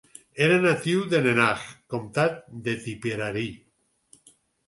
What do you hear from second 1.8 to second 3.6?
Comtat de Tipperary.